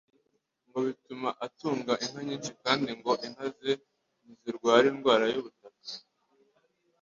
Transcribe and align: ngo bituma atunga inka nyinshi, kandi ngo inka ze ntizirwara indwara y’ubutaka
ngo 0.67 0.79
bituma 0.87 1.29
atunga 1.45 1.93
inka 2.03 2.21
nyinshi, 2.27 2.51
kandi 2.63 2.89
ngo 2.99 3.11
inka 3.27 3.45
ze 3.59 3.71
ntizirwara 4.21 4.85
indwara 4.93 5.25
y’ubutaka 5.33 5.89